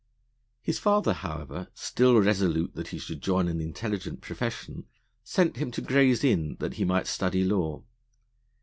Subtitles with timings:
[0.63, 4.87] His father, however, still resolute that he should join an intelligent profession,
[5.23, 7.83] sent him to Gray's Inn that he might study law.